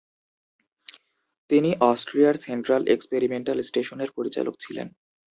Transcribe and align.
তিনি 1.49 1.69
অস্ট্রিয়ার 1.83 2.35
central 2.37 2.83
experimental 2.87 3.57
স্টেশনের 3.61 4.09
পরিচালক 4.17 4.55
ছিলেন। 4.59 4.87